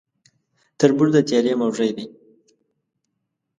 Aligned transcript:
تر 0.79 0.89
بور 0.95 1.07
د 1.13 1.17
تيارې 1.27 1.53
موږى 1.59 1.89
دى. 1.97 2.05